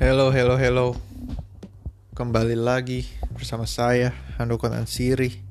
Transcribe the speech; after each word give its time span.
Hello, 0.00 0.32
hello, 0.32 0.56
hello. 0.56 0.96
Kembali 2.16 2.56
lagi 2.56 3.04
bersama 3.36 3.68
saya, 3.68 4.16
Handoko 4.40 4.64
Ansiri, 4.72 5.44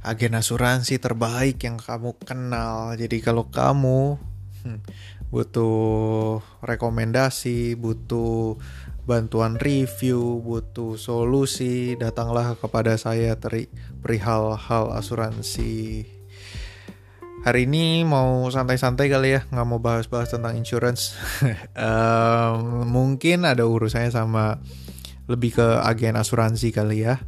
agen 0.00 0.32
asuransi 0.32 0.96
terbaik 0.96 1.60
yang 1.60 1.76
kamu 1.76 2.16
kenal. 2.24 2.96
Jadi 2.96 3.20
kalau 3.20 3.52
kamu 3.52 4.16
hmm, 4.64 4.80
butuh 5.28 6.40
rekomendasi, 6.64 7.76
butuh 7.76 8.56
bantuan 9.04 9.60
review, 9.60 10.40
butuh 10.40 10.96
solusi, 10.96 11.92
datanglah 11.92 12.56
kepada 12.56 12.96
saya 12.96 13.36
teri 13.36 13.68
perihal 14.00 14.56
hal 14.56 14.88
asuransi. 14.96 16.21
Hari 17.42 17.66
ini 17.66 18.06
mau 18.06 18.46
santai-santai 18.46 19.10
kali 19.10 19.34
ya, 19.34 19.42
nggak 19.50 19.66
mau 19.66 19.82
bahas-bahas 19.82 20.30
tentang 20.30 20.54
insurance. 20.54 21.18
um, 21.74 22.86
mungkin 22.86 23.42
ada 23.42 23.66
urusannya 23.66 24.14
sama 24.14 24.62
lebih 25.26 25.58
ke 25.58 25.66
agen 25.82 26.14
asuransi 26.14 26.70
kali 26.70 27.02
ya. 27.02 27.18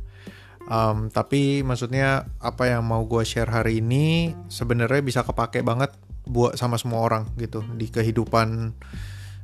Um, 0.71 1.11
tapi 1.11 1.67
maksudnya 1.67 2.31
apa 2.39 2.71
yang 2.71 2.87
mau 2.87 3.03
gue 3.11 3.27
share 3.27 3.51
hari 3.51 3.83
ini 3.83 4.39
sebenarnya 4.47 5.03
bisa 5.03 5.27
kepake 5.27 5.67
banget 5.67 5.91
buat 6.31 6.55
sama 6.55 6.79
semua 6.79 7.03
orang 7.03 7.35
gitu 7.35 7.67
di 7.75 7.91
kehidupan 7.91 8.71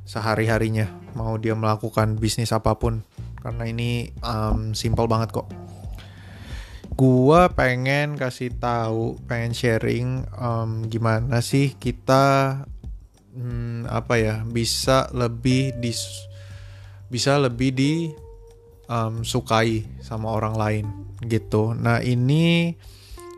sehari-harinya. 0.07 0.87
Mau 1.19 1.35
dia 1.35 1.51
melakukan 1.51 2.15
bisnis 2.15 2.55
apa 2.55 2.79
pun, 2.79 3.03
karena 3.43 3.67
ini 3.67 4.15
um, 4.23 4.71
simple 4.71 5.11
banget 5.11 5.35
kok 5.35 5.51
gua 7.01 7.49
pengen 7.49 8.13
kasih 8.13 8.53
tahu, 8.61 9.17
pengen 9.25 9.57
sharing 9.57 10.21
um, 10.37 10.85
gimana 10.85 11.41
sih 11.41 11.73
kita 11.73 12.61
hmm, 13.33 13.89
apa 13.89 14.21
ya 14.21 14.35
bisa 14.45 15.09
lebih 15.09 15.73
dis 15.81 16.29
bisa 17.09 17.41
lebih 17.41 17.73
di 17.73 17.93
um, 18.85 19.25
sukai 19.25 19.81
sama 20.05 20.29
orang 20.29 20.53
lain 20.53 20.85
gitu. 21.25 21.73
Nah 21.73 22.05
ini 22.05 22.77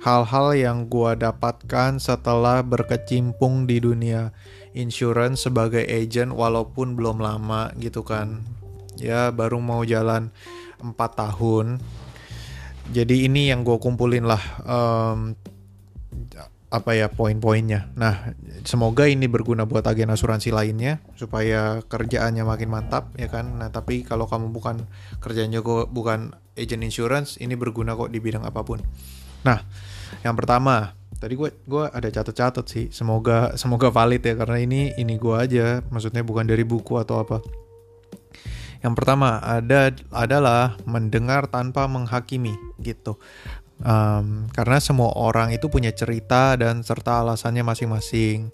hal-hal 0.03 0.59
yang 0.59 0.91
gua 0.91 1.16
dapatkan 1.16 2.03
setelah 2.03 2.67
berkecimpung 2.67 3.64
di 3.64 3.80
dunia 3.80 4.36
insurance 4.75 5.47
sebagai 5.47 5.88
agent 5.88 6.36
walaupun 6.36 7.00
belum 7.00 7.23
lama 7.23 7.72
gitu 7.80 8.03
kan 8.03 8.44
ya 9.00 9.31
baru 9.31 9.64
mau 9.64 9.88
jalan 9.88 10.36
4 10.84 10.91
tahun 11.00 11.80
jadi 12.92 13.30
ini 13.30 13.53
yang 13.53 13.64
gue 13.64 13.80
kumpulin 13.80 14.28
lah 14.28 14.44
um, 14.67 15.38
apa 16.73 16.98
ya 16.98 17.06
poin-poinnya. 17.06 17.94
Nah, 17.94 18.34
semoga 18.66 19.06
ini 19.06 19.30
berguna 19.30 19.70
buat 19.70 19.86
agen 19.86 20.09
asuransi 20.09 20.50
lainnya 20.50 21.06
supaya 21.14 21.86
kerjaannya 21.86 22.42
makin 22.42 22.73
mantap 22.73 23.14
ya 23.14 23.30
kan. 23.30 23.62
Nah, 23.62 23.70
tapi 23.70 24.02
kalau 24.02 24.25
kamu 24.25 24.50
bukan 24.50 24.81
kerjanya 25.22 25.62
kok 25.62 25.94
bukan 25.94 26.34
agent 26.58 26.81
insurance, 26.81 27.38
ini 27.38 27.53
berguna 27.53 27.94
kok 27.94 28.09
di 28.09 28.17
bidang 28.17 28.42
apa 28.42 28.66
pun. 28.66 28.81
Nah, 29.45 29.62
yang 30.25 30.34
pertama, 30.34 30.97
tadi 31.22 31.38
gue 31.38 31.53
gua 31.70 31.94
ada 31.94 32.09
catat-catat 32.09 32.66
sih. 32.66 32.90
Semoga 32.90 33.53
semoga 33.53 33.94
valid 33.94 34.25
ya 34.25 34.34
karena 34.34 34.58
ini 34.58 34.97
ini 34.97 35.22
gue 35.22 35.36
aja, 35.38 35.86
maksudnya 35.94 36.25
bukan 36.25 36.50
dari 36.50 36.66
buku 36.66 36.97
atau 36.97 37.22
apa. 37.22 37.38
Yang 38.81 38.94
pertama 38.97 39.38
ada 39.40 39.94
adalah 40.09 40.75
mendengar 40.90 41.47
tanpa 41.53 41.86
menghakimi 41.86 42.58
gitu. 42.84 43.17
Um, 43.84 44.48
karena 44.53 44.78
semua 44.78 45.12
orang 45.17 45.52
itu 45.52 45.67
punya 45.67 45.92
cerita 45.92 46.56
dan 46.56 46.86
serta 46.86 47.25
alasannya 47.25 47.66
masing-masing 47.66 48.53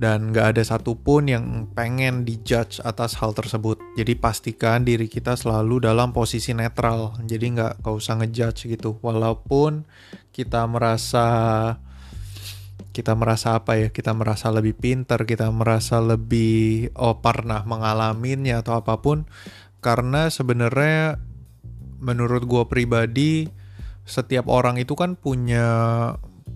dan 0.00 0.32
gak 0.32 0.56
ada 0.56 0.62
satupun 0.64 1.28
yang 1.28 1.44
pengen 1.76 2.24
dijudge 2.24 2.80
atas 2.80 3.20
hal 3.20 3.36
tersebut. 3.36 3.76
Jadi 4.00 4.16
pastikan 4.16 4.80
diri 4.80 5.12
kita 5.12 5.36
selalu 5.36 5.84
dalam 5.84 6.16
posisi 6.16 6.56
netral. 6.56 7.20
Jadi 7.28 7.52
nggak 7.52 7.84
gak 7.84 7.94
usah 8.00 8.16
ngejudge 8.16 8.72
gitu. 8.72 8.96
Walaupun 9.04 9.84
kita 10.32 10.64
merasa 10.64 11.28
kita 12.90 13.14
merasa 13.14 13.60
apa 13.60 13.78
ya 13.78 13.88
kita 13.94 14.10
merasa 14.16 14.50
lebih 14.50 14.74
pinter 14.74 15.22
kita 15.22 15.46
merasa 15.54 16.02
lebih 16.02 16.90
oh 16.98 17.22
pernah 17.22 17.62
mengalaminya 17.62 18.66
atau 18.66 18.82
apa 18.82 18.98
pun 18.98 19.30
karena 19.78 20.26
sebenarnya 20.26 21.22
menurut 22.00 22.48
gue 22.48 22.64
pribadi 22.66 23.46
setiap 24.08 24.48
orang 24.50 24.80
itu 24.80 24.96
kan 24.98 25.14
punya 25.14 25.68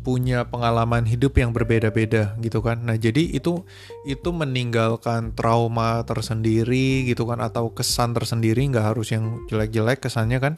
punya 0.04 0.44
pengalaman 0.44 1.08
hidup 1.08 1.38
yang 1.40 1.56
berbeda-beda 1.56 2.36
gitu 2.42 2.60
kan 2.60 2.84
nah 2.84 2.98
jadi 2.98 3.30
itu 3.32 3.64
itu 4.04 4.28
meninggalkan 4.34 5.32
trauma 5.32 6.04
tersendiri 6.04 7.08
gitu 7.08 7.24
kan 7.24 7.40
atau 7.40 7.72
kesan 7.72 8.12
tersendiri 8.12 8.68
nggak 8.68 8.96
harus 8.96 9.14
yang 9.14 9.40
jelek-jelek 9.48 10.04
kesannya 10.04 10.42
kan 10.42 10.54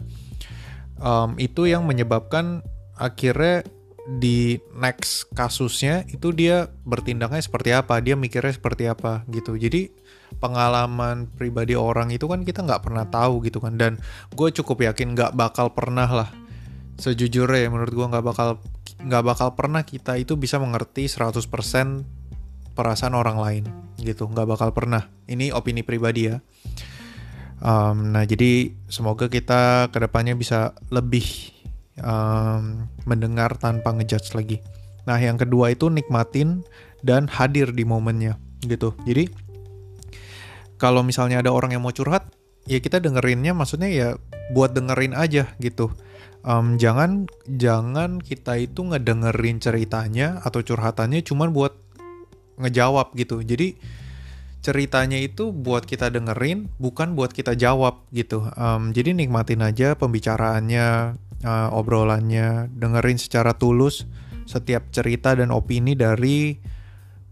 um, 0.99 1.37
itu 1.39 1.69
yang 1.71 1.87
menyebabkan 1.87 2.65
akhirnya 2.97 3.63
di 4.07 4.63
next 4.71 5.27
kasusnya 5.35 6.07
itu 6.07 6.31
dia 6.31 6.71
bertindaknya 6.87 7.43
seperti 7.43 7.75
apa, 7.75 7.99
dia 7.99 8.15
mikirnya 8.15 8.55
seperti 8.55 8.87
apa 8.87 9.27
gitu. 9.35 9.59
Jadi 9.59 9.91
pengalaman 10.39 11.31
pribadi 11.33 11.75
orang 11.75 12.13
itu 12.13 12.27
kan 12.27 12.43
kita 12.43 12.63
nggak 12.63 12.83
pernah 12.83 13.05
tahu 13.07 13.45
gitu 13.47 13.59
kan. 13.63 13.79
Dan 13.79 13.99
gue 14.35 14.49
cukup 14.51 14.87
yakin 14.93 15.15
nggak 15.17 15.33
bakal 15.35 15.73
pernah 15.73 16.09
lah 16.09 16.29
sejujurnya 16.97 17.67
ya 17.67 17.69
menurut 17.69 17.93
gue 17.93 18.07
nggak 18.09 18.25
bakal 18.25 18.49
nggak 19.05 19.25
bakal 19.25 19.49
pernah 19.53 19.85
kita 19.85 20.17
itu 20.17 20.33
bisa 20.41 20.57
mengerti 20.57 21.05
100% 21.13 21.45
perasaan 22.73 23.13
orang 23.13 23.37
lain 23.37 23.65
gitu 24.01 24.25
nggak 24.25 24.49
bakal 24.49 24.73
pernah 24.73 25.05
ini 25.29 25.53
opini 25.53 25.85
pribadi 25.85 26.33
ya 26.33 26.41
um, 27.61 28.17
nah 28.17 28.25
jadi 28.25 28.73
semoga 28.89 29.29
kita 29.29 29.93
ke 29.93 29.99
depannya 30.01 30.41
bisa 30.41 30.73
lebih 30.89 31.53
um, 32.03 32.89
mendengar 33.09 33.57
tanpa 33.57 33.93
ngejudge 33.95 34.37
lagi. 34.37 34.59
Nah, 35.07 35.17
yang 35.17 35.39
kedua 35.39 35.73
itu 35.73 35.89
nikmatin 35.89 36.67
dan 37.07 37.31
hadir 37.31 37.71
di 37.71 37.87
momennya 37.87 38.37
gitu. 38.67 38.93
Jadi 39.07 39.31
kalau 40.77 41.01
misalnya 41.05 41.41
ada 41.41 41.53
orang 41.53 41.77
yang 41.77 41.83
mau 41.85 41.93
curhat, 41.93 42.29
ya 42.69 42.79
kita 42.83 43.01
dengerinnya 43.01 43.57
maksudnya 43.57 43.89
ya 43.89 44.09
buat 44.53 44.75
dengerin 44.77 45.17
aja 45.17 45.51
gitu. 45.63 45.93
Um, 46.47 46.79
jangan 46.79 47.27
jangan 47.51 48.23
kita 48.23 48.55
itu 48.63 48.87
ngedengerin 48.87 49.59
ceritanya 49.59 50.39
atau 50.47 50.63
curhatannya 50.63 51.27
cuman 51.27 51.51
buat 51.51 51.75
ngejawab 52.63 53.19
gitu. 53.19 53.43
Jadi 53.43 53.75
ceritanya 54.63 55.19
itu 55.19 55.55
buat 55.55 55.87
kita 55.87 56.11
dengerin, 56.11 56.71
bukan 56.79 57.15
buat 57.19 57.31
kita 57.31 57.55
jawab 57.59 58.03
gitu. 58.11 58.47
Um, 58.55 58.91
jadi 58.91 59.15
nikmatin 59.15 59.63
aja 59.63 59.95
pembicaraannya, 59.95 61.19
uh, 61.47 61.69
obrolannya, 61.71 62.71
dengerin 62.75 63.19
secara 63.19 63.55
tulus 63.55 64.07
setiap 64.47 64.91
cerita 64.95 65.35
dan 65.35 65.51
opini 65.51 65.99
dari 65.99 66.59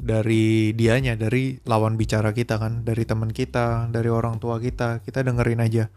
dari 0.05 0.77
dianya, 0.77 1.17
dari 1.17 1.57
lawan 1.65 1.97
bicara 1.97 2.37
kita 2.37 2.61
kan, 2.61 2.85
dari 2.85 3.09
teman 3.09 3.33
kita, 3.33 3.89
dari 3.89 4.13
orang 4.13 4.37
tua 4.37 4.61
kita, 4.61 5.01
kita 5.01 5.25
dengerin 5.25 5.65
aja. 5.65 5.89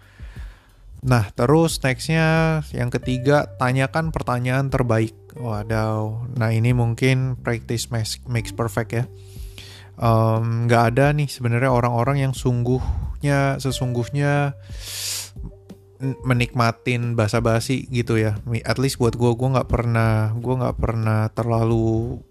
Nah, 1.03 1.29
terus 1.35 1.78
nextnya 1.84 2.59
yang 2.72 2.88
ketiga, 2.88 3.45
tanyakan 3.59 4.16
pertanyaan 4.16 4.72
terbaik. 4.72 5.13
Waduh, 5.38 6.34
nah 6.34 6.50
ini 6.50 6.73
mungkin 6.73 7.38
practice 7.38 7.91
makes 8.25 8.51
perfect 8.56 8.91
ya. 8.95 9.06
Um, 9.97 10.69
ada 10.72 11.13
nih 11.13 11.29
sebenarnya 11.29 11.69
orang-orang 11.69 12.25
yang 12.25 12.34
sungguhnya, 12.34 13.62
sesungguhnya 13.62 14.57
menikmatin 16.00 17.18
bahasa 17.18 17.41
basi 17.41 17.89
gitu 17.89 18.22
ya 18.22 18.38
at 18.66 18.78
least 18.78 19.01
buat 19.01 19.18
gue 19.18 19.34
gue 19.34 19.50
nggak 19.57 19.66
pernah 19.66 20.29
gue 20.38 20.56
nggak 20.62 20.78
pernah 20.78 21.25
terlalu 21.34 22.22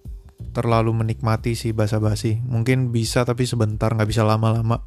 terlalu 0.56 0.92
menikmati 0.92 1.52
si 1.52 1.72
bahasa 1.76 2.00
basi 2.00 2.40
mungkin 2.44 2.92
bisa 2.92 3.24
tapi 3.24 3.44
sebentar 3.44 3.92
nggak 3.92 4.08
bisa 4.08 4.24
lama-lama. 4.24 4.84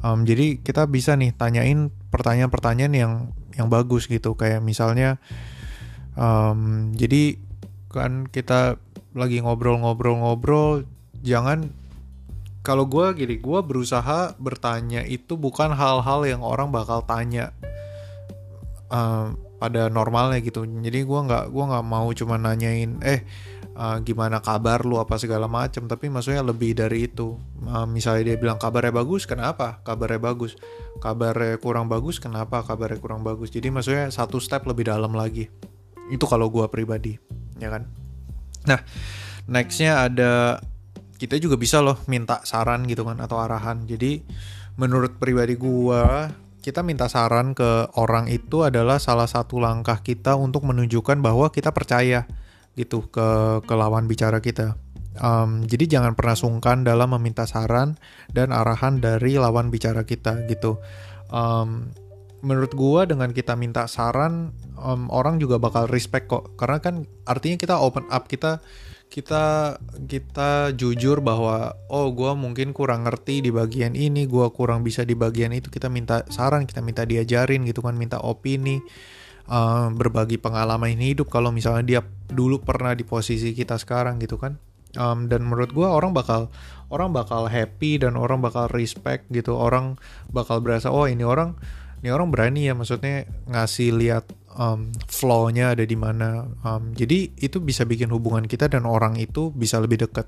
Um, 0.00 0.24
jadi 0.24 0.62
kita 0.62 0.88
bisa 0.88 1.12
nih 1.18 1.36
tanyain 1.36 1.92
pertanyaan-pertanyaan 2.08 2.94
yang 2.94 3.12
yang 3.56 3.68
bagus 3.68 4.08
gitu. 4.08 4.32
Kayak 4.38 4.64
misalnya 4.64 5.20
um, 6.16 6.92
jadi 6.96 7.36
kan 7.90 8.24
kita 8.30 8.80
lagi 9.12 9.42
ngobrol-ngobrol-ngobrol 9.42 10.86
jangan 11.20 11.74
kalau 12.60 12.86
gue 12.86 13.16
gini 13.16 13.36
gue 13.40 13.60
berusaha 13.64 14.36
bertanya 14.38 15.02
itu 15.04 15.34
bukan 15.34 15.74
hal-hal 15.74 16.22
yang 16.28 16.44
orang 16.44 16.70
bakal 16.70 17.02
tanya 17.02 17.52
uh, 18.92 19.32
pada 19.60 19.92
normalnya 19.92 20.40
gitu. 20.40 20.64
Jadi 20.64 21.04
gue 21.04 21.20
nggak 21.20 21.52
gua 21.52 21.64
nggak 21.76 21.86
mau 21.86 22.08
cuma 22.16 22.40
nanyain 22.40 22.96
eh 23.04 23.20
uh, 23.80 23.98
gimana 24.04 24.44
kabar 24.44 24.84
lu 24.84 25.00
apa 25.00 25.16
segala 25.16 25.48
macem. 25.48 25.88
Tapi 25.88 26.12
maksudnya 26.12 26.44
lebih 26.44 26.76
dari 26.76 27.08
itu. 27.08 27.40
Uh, 27.64 27.88
misalnya 27.88 28.32
dia 28.32 28.36
bilang 28.36 28.60
kabarnya 28.60 28.92
bagus 28.92 29.24
kenapa? 29.24 29.80
Kabarnya 29.80 30.20
bagus. 30.20 30.60
Kabarnya 31.00 31.56
kurang 31.56 31.88
bagus 31.88 32.20
kenapa? 32.20 32.60
Kabarnya 32.60 33.00
kurang 33.00 33.24
bagus. 33.24 33.48
Jadi 33.48 33.72
maksudnya 33.72 34.12
satu 34.12 34.36
step 34.36 34.68
lebih 34.68 34.92
dalam 34.92 35.16
lagi. 35.16 35.48
Itu 36.12 36.28
kalau 36.28 36.52
gue 36.52 36.68
pribadi 36.68 37.16
ya 37.56 37.72
kan? 37.72 37.88
Nah 38.68 38.80
nextnya 39.48 40.04
ada 40.04 40.60
kita 41.16 41.36
juga 41.40 41.56
bisa 41.56 41.80
loh 41.80 42.00
minta 42.08 42.44
saran 42.44 42.84
gitu 42.84 43.08
kan 43.08 43.16
atau 43.24 43.40
arahan. 43.40 43.88
Jadi 43.88 44.20
menurut 44.76 45.16
pribadi 45.16 45.56
gue 45.56 46.02
kita 46.60 46.84
minta 46.84 47.08
saran 47.08 47.56
ke 47.56 47.88
orang 47.96 48.28
itu 48.28 48.68
adalah 48.68 49.00
salah 49.00 49.24
satu 49.24 49.56
langkah 49.56 50.04
kita 50.04 50.36
untuk 50.36 50.68
menunjukkan 50.68 51.24
bahwa 51.24 51.48
kita 51.48 51.72
percaya 51.72 52.28
gitu 52.78 53.06
ke 53.10 53.60
ke 53.64 53.74
lawan 53.74 54.06
bicara 54.06 54.38
kita. 54.38 54.78
Um, 55.18 55.66
jadi 55.66 55.98
jangan 55.98 56.14
pernah 56.14 56.38
sungkan 56.38 56.86
dalam 56.86 57.10
meminta 57.18 57.44
saran 57.44 57.98
dan 58.30 58.54
arahan 58.54 59.02
dari 59.02 59.36
lawan 59.36 59.68
bicara 59.68 60.06
kita 60.06 60.46
gitu. 60.46 60.78
Um, 61.34 61.90
menurut 62.40 62.72
gua 62.72 63.04
dengan 63.04 63.34
kita 63.34 63.58
minta 63.58 63.84
saran 63.90 64.54
um, 64.80 65.12
orang 65.12 65.36
juga 65.36 65.60
bakal 65.60 65.90
respect 65.90 66.32
kok 66.32 66.56
karena 66.56 66.80
kan 66.80 66.94
artinya 67.28 67.60
kita 67.60 67.76
open 67.76 68.08
up 68.08 68.26
kita 68.26 68.64
kita 69.10 69.76
kita 70.06 70.70
jujur 70.78 71.18
bahwa 71.18 71.74
oh 71.90 72.14
gue 72.14 72.30
mungkin 72.38 72.70
kurang 72.70 73.10
ngerti 73.10 73.42
di 73.42 73.50
bagian 73.50 73.98
ini 73.98 74.30
gue 74.30 74.46
kurang 74.54 74.86
bisa 74.86 75.02
di 75.02 75.18
bagian 75.18 75.50
itu 75.50 75.66
kita 75.66 75.90
minta 75.90 76.22
saran 76.30 76.62
kita 76.62 76.78
minta 76.78 77.02
diajarin 77.02 77.66
gitu 77.66 77.82
kan 77.82 77.98
minta 77.98 78.22
opini 78.22 78.78
uh, 79.50 79.90
berbagi 79.90 80.38
pengalaman 80.38 80.96
hidup 80.96 81.28
kalau 81.28 81.50
misalnya 81.50 81.84
dia 81.84 82.00
dulu 82.30 82.62
pernah 82.62 82.94
di 82.94 83.02
posisi 83.02 83.50
kita 83.52 83.76
sekarang 83.76 84.22
gitu 84.22 84.38
kan 84.38 84.56
um, 84.96 85.26
dan 85.26 85.42
menurut 85.42 85.74
gue 85.74 85.84
orang 85.84 86.14
bakal 86.14 86.48
orang 86.88 87.10
bakal 87.10 87.50
happy 87.50 87.98
dan 87.98 88.14
orang 88.14 88.38
bakal 88.38 88.70
respect 88.70 89.26
gitu 89.28 89.58
orang 89.58 89.98
bakal 90.30 90.62
berasa 90.62 90.88
oh 90.88 91.10
ini 91.10 91.26
orang 91.26 91.58
ini 92.00 92.08
orang 92.08 92.32
berani 92.32 92.64
ya 92.64 92.72
maksudnya 92.72 93.28
ngasih 93.44 93.92
lihat 93.92 94.24
um, 94.56 94.90
flow-nya 95.06 95.76
ada 95.76 95.84
di 95.84 95.94
mana. 95.94 96.48
Um, 96.64 96.96
jadi 96.96 97.30
itu 97.38 97.60
bisa 97.60 97.84
bikin 97.84 98.10
hubungan 98.10 98.48
kita 98.48 98.66
dan 98.72 98.88
orang 98.88 99.20
itu 99.20 99.52
bisa 99.52 99.78
lebih 99.78 100.08
dekat. 100.08 100.26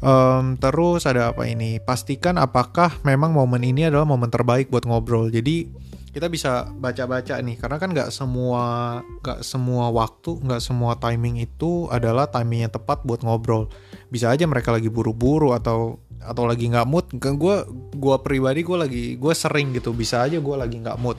Um, 0.00 0.56
terus 0.56 1.04
ada 1.04 1.34
apa 1.34 1.44
ini? 1.44 1.82
Pastikan 1.82 2.40
apakah 2.40 2.96
memang 3.04 3.36
momen 3.36 3.60
ini 3.60 3.90
adalah 3.90 4.08
momen 4.08 4.32
terbaik 4.32 4.72
buat 4.72 4.88
ngobrol. 4.88 5.28
Jadi 5.28 5.68
kita 6.10 6.26
bisa 6.26 6.66
baca-baca 6.74 7.38
nih, 7.38 7.54
karena 7.54 7.78
kan 7.78 7.94
nggak 7.94 8.10
semua 8.10 8.98
nggak 9.22 9.46
semua 9.46 9.94
waktu, 9.94 10.42
nggak 10.42 10.62
semua 10.62 10.98
timing 10.98 11.38
itu 11.38 11.86
adalah 11.86 12.26
timing 12.26 12.66
yang 12.66 12.72
tepat 12.74 13.06
buat 13.06 13.22
ngobrol. 13.22 13.70
Bisa 14.10 14.30
aja 14.34 14.42
mereka 14.50 14.74
lagi 14.74 14.90
buru-buru 14.90 15.54
atau 15.54 16.02
atau 16.20 16.44
lagi 16.44 16.66
nggak 16.68 16.86
mood. 16.90 17.06
Kan 17.22 17.38
gue 17.38 17.62
gue 17.94 18.16
pribadi 18.26 18.60
gue 18.66 18.76
lagi 18.76 19.04
gue 19.16 19.34
sering 19.38 19.70
gitu. 19.72 19.94
Bisa 19.94 20.26
aja 20.26 20.42
gue 20.42 20.56
lagi 20.58 20.82
nggak 20.82 20.98
mood 20.98 21.16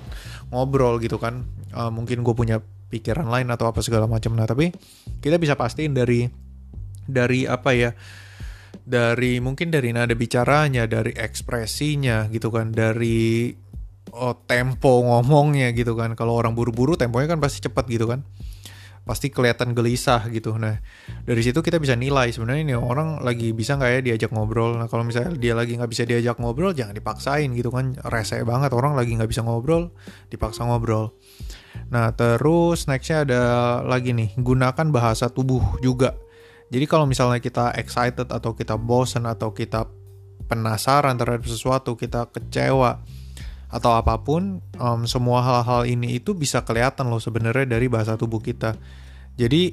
ngobrol 0.52 1.00
gitu 1.00 1.16
kan. 1.16 1.48
Uh, 1.72 1.88
mungkin 1.88 2.22
gue 2.22 2.36
punya 2.36 2.60
pikiran 2.92 3.32
lain 3.32 3.48
atau 3.48 3.72
apa 3.72 3.80
segala 3.80 4.06
macam. 4.12 4.36
Nah 4.36 4.44
tapi 4.44 4.76
kita 5.24 5.40
bisa 5.40 5.56
pastiin 5.56 5.96
dari 5.96 6.28
dari 7.08 7.48
apa 7.48 7.72
ya 7.72 7.96
dari 8.84 9.40
mungkin 9.40 9.72
dari 9.72 9.96
nada 9.96 10.12
bicaranya 10.14 10.84
dari 10.84 11.16
ekspresinya 11.16 12.28
gitu 12.28 12.52
kan. 12.52 12.76
Dari 12.76 13.56
oh, 14.10 14.34
tempo 14.50 15.06
ngomongnya 15.06 15.70
gitu 15.78 15.94
kan 15.94 16.18
kalau 16.18 16.34
orang 16.34 16.58
buru-buru 16.58 16.98
temponya 16.98 17.38
kan 17.38 17.40
pasti 17.40 17.62
cepat 17.62 17.86
gitu 17.86 18.10
kan 18.10 18.26
pasti 19.02 19.34
kelihatan 19.34 19.74
gelisah 19.74 20.30
gitu. 20.30 20.56
Nah 20.62 20.78
dari 21.26 21.42
situ 21.42 21.66
kita 21.66 21.82
bisa 21.82 21.98
nilai 21.98 22.30
sebenarnya 22.30 22.62
ini 22.62 22.76
orang 22.78 23.26
lagi 23.26 23.50
bisa 23.50 23.76
nggak 23.76 23.92
ya 23.98 24.00
diajak 24.06 24.30
ngobrol. 24.30 24.78
Nah 24.78 24.86
kalau 24.86 25.02
misalnya 25.02 25.34
dia 25.36 25.58
lagi 25.58 25.74
nggak 25.74 25.90
bisa 25.90 26.06
diajak 26.06 26.38
ngobrol 26.38 26.72
jangan 26.78 26.94
dipaksain 26.94 27.50
gitu 27.58 27.74
kan. 27.74 27.98
Rese 28.08 28.46
banget 28.46 28.72
orang 28.78 28.94
lagi 28.94 29.18
nggak 29.18 29.30
bisa 29.30 29.42
ngobrol 29.42 29.90
dipaksa 30.30 30.70
ngobrol. 30.70 31.18
Nah 31.90 32.14
terus 32.14 32.86
nextnya 32.86 33.26
ada 33.26 33.42
lagi 33.82 34.14
nih 34.14 34.38
gunakan 34.38 34.88
bahasa 34.94 35.34
tubuh 35.34 35.82
juga. 35.82 36.14
Jadi 36.72 36.86
kalau 36.88 37.04
misalnya 37.04 37.44
kita 37.44 37.76
excited 37.76 38.32
atau 38.32 38.56
kita 38.56 38.80
bosen 38.80 39.28
atau 39.28 39.52
kita 39.52 39.92
penasaran 40.48 41.20
terhadap 41.20 41.44
sesuatu, 41.44 42.00
kita 42.00 42.32
kecewa, 42.32 43.04
atau 43.72 43.96
apa 43.96 44.20
pun 44.20 44.60
um, 44.76 45.08
semua 45.08 45.40
hal-hal 45.42 45.88
ini 45.88 46.20
itu 46.20 46.36
bisa 46.36 46.62
kelihatan 46.68 47.08
loh 47.08 47.24
sebenarnya 47.24 47.72
dari 47.72 47.88
bahasa 47.88 48.20
tubuh 48.20 48.44
kita. 48.44 48.76
Jadi 49.40 49.72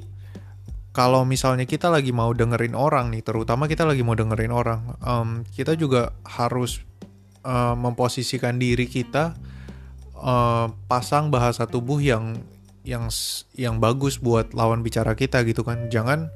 kalau 0.95 1.27
misalnya 1.27 1.67
kita 1.67 1.91
lagi 1.91 2.15
mau 2.15 2.31
dengerin 2.31 2.73
orang 2.73 3.11
nih 3.11 3.21
terutama 3.21 3.67
kita 3.69 3.85
lagi 3.85 4.01
mau 4.01 4.17
dengerin 4.17 4.49
orang 4.55 4.81
um, 5.03 5.29
kita 5.53 5.75
juga 5.77 6.15
harus 6.25 6.81
uh, 7.43 7.75
memposisikan 7.77 8.57
diri 8.57 8.87
kita 8.87 9.35
uh, 10.15 10.71
pasang 10.87 11.27
bahasa 11.29 11.67
tubuh 11.67 11.99
yang 11.99 12.39
yang 12.87 13.11
yang 13.53 13.77
bagus 13.77 14.17
buat 14.17 14.55
lawan 14.55 14.81
bicara 14.81 15.13
kita 15.13 15.43
gitu 15.43 15.67
kan. 15.67 15.91
Jangan 15.91 16.31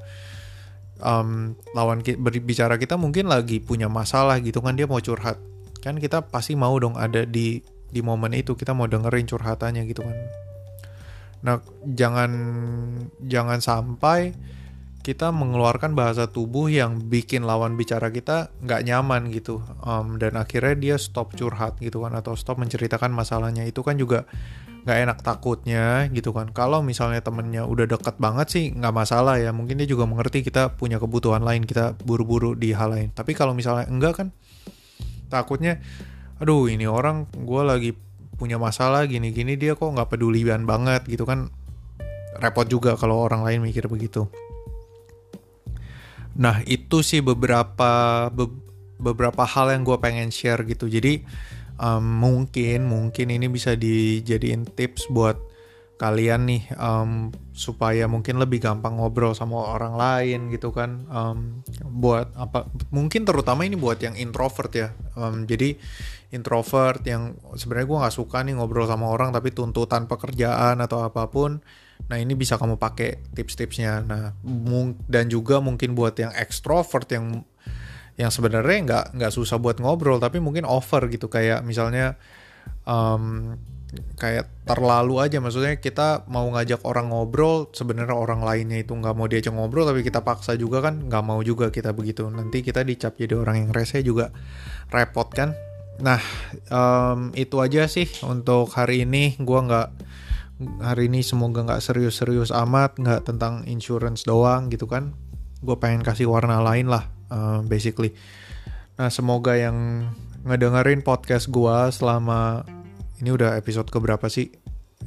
um, 1.00 1.56
lawan 1.72 2.04
berbicara 2.04 2.76
kita 2.76 3.00
mungkin 3.00 3.26
lagi 3.26 3.58
punya 3.58 3.88
masalah 3.88 4.38
gitu 4.44 4.60
kan 4.60 4.76
dia 4.76 4.84
mau 4.84 5.00
curhat 5.00 5.40
kan 5.84 6.00
kita 6.00 6.24
pasti 6.32 6.56
mau 6.56 6.72
dong 6.80 6.96
ada 6.96 7.28
di 7.28 7.60
di 7.92 8.00
momen 8.00 8.32
itu. 8.32 8.56
Kita 8.56 8.72
mau 8.72 8.88
dengerin 8.88 9.28
curhatannya 9.28 9.84
gitu 9.84 10.00
kan. 10.00 10.16
Nah 11.44 11.56
jangan 11.84 12.30
jangan 13.20 13.60
sampai 13.60 14.32
kita 15.04 15.28
mengeluarkan 15.36 15.92
bahasa 15.92 16.32
tubuh 16.32 16.72
yang 16.72 17.12
bikin 17.12 17.44
lawan 17.44 17.76
bicara 17.76 18.08
kita 18.08 18.48
nggak 18.64 18.88
nyaman 18.88 19.28
gitu. 19.28 19.60
Um, 19.84 20.16
dan 20.16 20.40
akhirnya 20.40 20.74
dia 20.80 20.96
stop 20.96 21.36
curhat 21.36 21.76
gitu 21.84 22.08
kan 22.08 22.16
atau 22.16 22.32
stop 22.32 22.56
menceritakan 22.56 23.12
masalahnya. 23.12 23.68
Itu 23.68 23.84
kan 23.84 24.00
juga 24.00 24.24
nggak 24.88 24.98
enak 25.04 25.18
takutnya 25.20 26.08
gitu 26.08 26.32
kan. 26.32 26.48
Kalau 26.56 26.80
misalnya 26.80 27.20
temennya 27.20 27.68
udah 27.68 27.84
deket 27.84 28.16
banget 28.16 28.48
sih 28.48 28.64
nggak 28.72 28.96
masalah 28.96 29.36
ya. 29.36 29.52
Mungkin 29.52 29.76
dia 29.76 29.88
juga 29.88 30.08
mengerti 30.08 30.40
kita 30.40 30.72
punya 30.72 30.96
kebutuhan 30.96 31.44
lain 31.44 31.68
kita 31.68 32.00
buru-buru 32.00 32.56
di 32.56 32.72
hal 32.72 32.96
lain. 32.96 33.12
Tapi 33.12 33.36
kalau 33.36 33.52
misalnya 33.52 33.84
enggak 33.92 34.24
kan 34.24 34.28
takutnya 35.28 35.80
aduh 36.42 36.66
ini 36.66 36.84
orang 36.84 37.30
gue 37.30 37.62
lagi 37.62 37.90
punya 38.34 38.58
masalah 38.58 39.06
gini-gini 39.06 39.54
dia 39.54 39.78
kok 39.78 39.94
nggak 39.94 40.10
pedulian 40.10 40.66
banget 40.66 41.06
gitu 41.06 41.24
kan. 41.24 41.50
Repot 42.34 42.66
juga 42.66 42.98
kalau 42.98 43.22
orang 43.22 43.46
lain 43.46 43.62
mikir 43.62 43.86
begitu. 43.86 44.26
Nah 46.34 46.66
itu 46.66 46.98
sih 47.06 47.22
beberapa 47.22 48.26
be, 48.34 48.50
beberapa 48.98 49.46
hal 49.46 49.70
yang 49.70 49.86
gue 49.86 49.94
pengen 50.02 50.34
share 50.34 50.66
gitu. 50.66 50.90
Jadi 50.90 51.22
um, 51.78 52.02
mungkin 52.02 52.90
mungkin 52.90 53.30
ini 53.30 53.46
bisa 53.46 53.78
dijadiin 53.78 54.66
tips 54.74 55.06
buat 55.14 55.38
kalian 55.94 56.50
nih 56.50 56.62
um, 56.74 57.30
supaya 57.54 58.10
mungkin 58.10 58.42
lebih 58.42 58.58
gampang 58.58 58.98
ngobrol 58.98 59.30
sama 59.30 59.78
orang 59.78 59.94
lain 59.94 60.50
gitu 60.50 60.74
kan 60.74 61.06
um, 61.06 61.62
buat 61.86 62.34
apa 62.34 62.66
mungkin 62.90 63.22
terutama 63.22 63.62
ini 63.62 63.78
buat 63.78 64.02
yang 64.02 64.18
introvert 64.18 64.74
ya. 64.74 64.90
Um, 65.14 65.46
jadi 65.46 65.78
introvert 66.34 66.98
yang 67.06 67.38
sebenarnya 67.54 67.86
gue 67.86 67.98
nggak 68.02 68.16
suka 68.18 68.42
nih 68.42 68.58
ngobrol 68.58 68.90
sama 68.90 69.06
orang 69.06 69.30
tapi 69.30 69.54
tuntutan 69.54 70.10
pekerjaan 70.10 70.82
atau 70.82 71.06
apa 71.06 71.30
pun 71.30 71.62
nah 72.10 72.18
ini 72.18 72.34
bisa 72.34 72.58
kamu 72.58 72.74
pakai 72.74 73.30
tips-tipsnya. 73.30 74.02
Nah 74.02 74.34
dan 75.06 75.30
juga 75.30 75.62
mungkin 75.62 75.94
buat 75.94 76.18
yang 76.18 76.34
extrovert 76.34 77.06
yang 77.14 77.46
yang 78.18 78.34
sebenarnya 78.34 78.78
nggak 78.82 79.04
nggak 79.14 79.32
susah 79.34 79.62
buat 79.62 79.78
ngobrol 79.78 80.18
tapi 80.18 80.42
mungkin 80.42 80.66
over 80.66 81.06
gitu. 81.06 81.30
Kayak 81.30 81.62
misalnya 81.62 82.18
um, 82.82 83.54
kayak 84.16 84.66
terlalu 84.68 85.20
aja. 85.20 85.38
Maksudnya 85.42 85.78
kita 85.78 86.24
mau 86.30 86.46
ngajak 86.50 86.82
orang 86.88 87.12
ngobrol 87.12 87.68
sebenarnya 87.72 88.16
orang 88.16 88.42
lainnya 88.42 88.80
itu 88.80 88.94
nggak 88.94 89.14
mau 89.14 89.26
diajak 89.28 89.52
ngobrol 89.52 89.88
tapi 89.88 90.00
kita 90.02 90.22
paksa 90.22 90.54
juga 90.54 90.84
kan 90.84 91.06
nggak 91.08 91.24
mau 91.24 91.40
juga 91.42 91.68
kita 91.68 91.92
begitu. 91.96 92.26
Nanti 92.28 92.60
kita 92.64 92.82
dicap 92.82 93.16
jadi 93.16 93.38
orang 93.38 93.68
yang 93.68 93.70
rese 93.70 94.00
juga 94.00 94.34
repot 94.90 95.28
kan. 95.30 95.52
Nah 96.00 96.20
um, 96.70 97.30
itu 97.38 97.60
aja 97.62 97.86
sih 97.86 98.06
untuk 98.26 98.72
hari 98.74 99.06
ini. 99.06 99.38
Gue 99.38 99.60
nggak 99.60 99.88
hari 100.80 101.10
ini 101.10 101.26
semoga 101.26 101.66
nggak 101.66 101.82
serius-serius 101.82 102.54
amat 102.54 102.98
nggak 102.98 103.26
tentang 103.26 103.66
insurance 103.66 104.22
doang 104.22 104.70
gitu 104.70 104.86
kan. 104.86 105.14
Gue 105.64 105.76
pengen 105.80 106.04
kasih 106.04 106.30
warna 106.30 106.60
lain 106.60 106.86
lah 106.90 107.10
uh, 107.30 107.60
basically. 107.66 108.14
Nah 108.94 109.10
semoga 109.10 109.58
yang 109.58 110.08
ngedengerin 110.44 111.00
podcast 111.00 111.48
gue 111.48 111.76
selama 111.88 112.68
ini 113.24 113.32
udah 113.32 113.56
episode 113.56 113.88
keberapa 113.88 114.28
sih? 114.28 114.52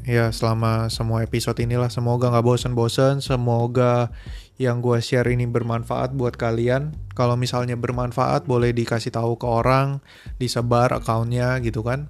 Ya 0.02 0.34
selama 0.34 0.90
semua 0.90 1.22
episode 1.22 1.62
inilah 1.62 1.94
semoga 1.94 2.34
nggak 2.34 2.50
bosen-bosen, 2.50 3.22
semoga 3.22 4.10
yang 4.58 4.82
gue 4.82 4.98
share 4.98 5.30
ini 5.30 5.46
bermanfaat 5.46 6.18
buat 6.18 6.34
kalian. 6.34 6.98
Kalau 7.14 7.38
misalnya 7.38 7.78
bermanfaat 7.78 8.50
boleh 8.50 8.74
dikasih 8.74 9.14
tahu 9.14 9.38
ke 9.38 9.46
orang, 9.46 10.02
disebar 10.42 10.98
akunnya 10.98 11.62
gitu 11.62 11.86
kan. 11.86 12.10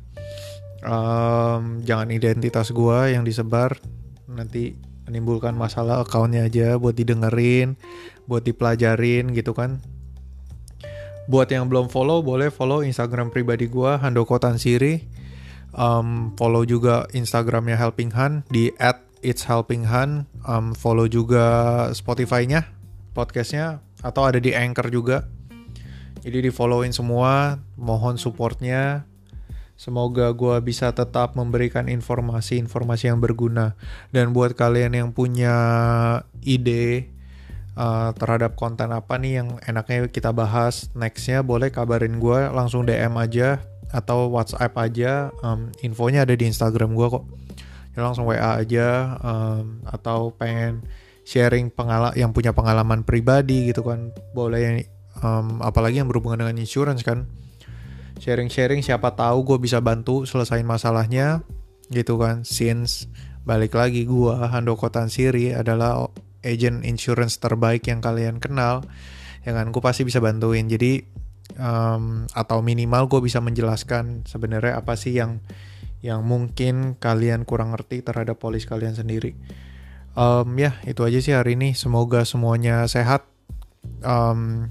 Um, 0.88 1.84
jangan 1.84 2.08
identitas 2.16 2.72
gue 2.72 3.12
yang 3.12 3.28
disebar, 3.28 3.76
nanti 4.32 4.80
menimbulkan 5.12 5.60
masalah 5.60 6.08
akunnya 6.08 6.48
aja 6.48 6.80
buat 6.80 6.96
didengerin, 6.96 7.76
buat 8.32 8.48
dipelajarin 8.48 9.36
gitu 9.36 9.52
kan. 9.52 9.84
Buat 11.28 11.52
yang 11.52 11.68
belum 11.68 11.92
follow, 11.92 12.24
boleh 12.24 12.48
follow 12.48 12.80
Instagram 12.80 13.28
pribadi 13.28 13.68
gue, 13.68 13.92
Handoko 14.00 14.40
Tansiri 14.40 15.17
um, 15.78 16.34
follow 16.36 16.66
juga 16.68 17.06
Instagramnya 17.14 17.78
Helping 17.78 18.12
Hand 18.12 18.50
di 18.50 18.74
at 18.82 19.00
It's 19.22 19.46
Helping 19.46 19.88
Hand. 19.88 20.28
Um, 20.44 20.74
follow 20.74 21.06
juga 21.08 21.88
Spotify-nya, 21.94 22.68
podcastnya, 23.14 23.80
atau 24.02 24.28
ada 24.28 24.42
di 24.42 24.52
Anchor 24.52 24.90
juga. 24.92 25.30
Jadi 26.26 26.50
di 26.50 26.52
followin 26.52 26.92
semua, 26.92 27.62
mohon 27.80 28.20
supportnya. 28.20 29.08
Semoga 29.78 30.34
gue 30.34 30.58
bisa 30.66 30.90
tetap 30.90 31.38
memberikan 31.38 31.86
informasi-informasi 31.86 33.14
yang 33.14 33.22
berguna. 33.22 33.78
Dan 34.10 34.34
buat 34.34 34.58
kalian 34.58 34.98
yang 34.98 35.10
punya 35.14 35.54
ide 36.42 37.14
uh, 37.78 38.10
terhadap 38.18 38.58
konten 38.58 38.90
apa 38.90 39.22
nih 39.22 39.46
yang 39.46 39.62
enaknya 39.70 40.10
kita 40.10 40.34
bahas 40.34 40.90
nextnya, 40.98 41.46
boleh 41.46 41.70
kabarin 41.70 42.18
gue 42.18 42.50
langsung 42.50 42.90
DM 42.90 43.14
aja 43.22 43.62
atau 43.92 44.32
WhatsApp 44.32 44.74
aja. 44.78 45.32
Um, 45.44 45.72
infonya 45.84 46.24
ada 46.28 46.36
di 46.36 46.48
Instagram 46.48 46.94
gue 46.94 47.08
kok. 47.08 47.26
Ya 47.98 48.06
langsung 48.06 48.30
WA 48.30 48.62
aja 48.62 49.18
um, 49.26 49.82
atau 49.88 50.30
pengen 50.36 50.86
sharing 51.28 51.74
pengalaman 51.74 52.16
yang 52.16 52.32
punya 52.32 52.56
pengalaman 52.56 53.04
pribadi 53.04 53.68
gitu 53.68 53.84
kan 53.84 54.16
boleh 54.32 54.88
um, 55.20 55.60
apalagi 55.60 56.00
yang 56.00 56.08
berhubungan 56.08 56.46
dengan 56.46 56.56
insurance 56.56 57.04
kan 57.04 57.28
sharing-sharing 58.18 58.80
siapa 58.80 59.14
tahu 59.14 59.44
gue 59.44 59.58
bisa 59.60 59.84
bantu 59.84 60.24
selesain 60.24 60.66
masalahnya 60.66 61.44
gitu 61.92 62.16
kan 62.16 62.48
since 62.48 63.12
balik 63.48 63.76
lagi 63.76 64.04
gue 64.04 64.34
Handoko 64.48 64.88
Tansiri 64.88 65.52
adalah 65.56 66.08
agent 66.44 66.84
insurance 66.84 67.40
terbaik 67.40 67.88
yang 67.88 68.04
kalian 68.04 68.40
kenal 68.44 68.84
yang 69.48 69.56
kan 69.56 69.68
gue 69.72 69.84
pasti 69.84 70.04
bisa 70.04 70.20
bantuin 70.20 70.68
jadi 70.68 71.04
um, 71.56 72.28
atau 72.36 72.60
minimal 72.60 73.08
gue 73.08 73.24
bisa 73.24 73.40
menjelaskan 73.40 74.28
sebenarnya 74.28 74.84
apa 74.84 75.00
sih 75.00 75.16
yang 75.16 75.40
yang 76.04 76.22
mungkin 76.22 77.00
kalian 77.00 77.48
kurang 77.48 77.74
ngerti 77.74 78.06
terhadap 78.06 78.38
polis 78.38 78.70
kalian 78.70 78.94
sendiri. 78.94 79.34
Um, 80.18 80.58
ya 80.58 80.78
itu 80.86 81.02
aja 81.06 81.20
sih 81.22 81.34
hari 81.34 81.58
ini. 81.58 81.74
Semoga 81.74 82.26
semuanya 82.26 82.86
sehat. 82.90 83.26
Um, 84.04 84.70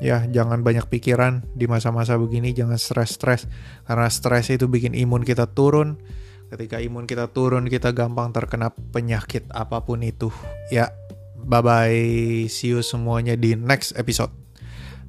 ya 0.00 0.24
jangan 0.28 0.60
banyak 0.64 0.88
pikiran 0.88 1.44
di 1.52 1.68
masa-masa 1.68 2.16
begini. 2.16 2.56
Jangan 2.56 2.80
stres-stres 2.80 3.48
karena 3.84 4.08
stres 4.08 4.52
itu 4.52 4.68
bikin 4.68 4.96
imun 4.96 5.24
kita 5.24 5.48
turun. 5.52 6.00
Ketika 6.48 6.78
imun 6.78 7.08
kita 7.08 7.32
turun 7.32 7.66
kita 7.68 7.92
gampang 7.96 8.30
terkena 8.32 8.72
penyakit 8.72 9.48
apa 9.52 9.84
pun 9.84 10.00
itu. 10.04 10.32
Ya 10.72 10.92
bye 11.44 11.60
bye 11.60 12.48
see 12.48 12.72
you 12.72 12.80
semuanya 12.80 13.36
di 13.36 13.56
next 13.56 13.96
episode. 13.96 14.32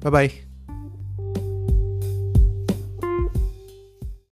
Bye 0.00 0.12
bye 0.12 0.45